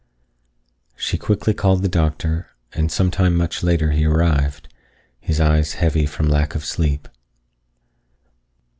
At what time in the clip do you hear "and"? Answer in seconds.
2.73-2.91